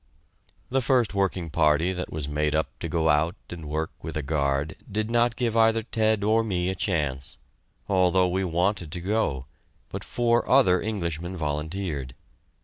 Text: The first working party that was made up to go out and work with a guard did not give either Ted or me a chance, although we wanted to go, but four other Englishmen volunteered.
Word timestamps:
The 0.71 0.81
first 0.81 1.13
working 1.13 1.51
party 1.51 1.93
that 1.93 2.11
was 2.11 2.27
made 2.27 2.55
up 2.55 2.69
to 2.79 2.89
go 2.89 3.07
out 3.07 3.35
and 3.51 3.69
work 3.69 3.91
with 4.01 4.17
a 4.17 4.23
guard 4.23 4.75
did 4.91 5.11
not 5.11 5.35
give 5.35 5.55
either 5.55 5.83
Ted 5.83 6.23
or 6.23 6.43
me 6.43 6.69
a 6.69 6.73
chance, 6.75 7.37
although 7.87 8.27
we 8.27 8.43
wanted 8.43 8.91
to 8.93 8.99
go, 8.99 9.45
but 9.89 10.03
four 10.03 10.49
other 10.49 10.81
Englishmen 10.81 11.37
volunteered. 11.37 12.15